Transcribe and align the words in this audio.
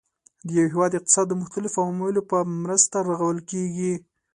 د 0.45 0.47
یو 0.57 0.65
هیواد 0.73 0.91
اقتصاد 0.99 1.25
د 1.29 1.33
مختلفو 1.41 1.81
عواملو 1.83 2.21
په 2.31 2.37
مرسته 2.63 2.97
رغول 3.09 3.37
کیږي. 3.51 3.93